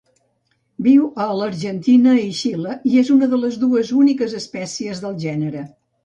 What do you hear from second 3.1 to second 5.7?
una de les dues úniques espècies del gènere.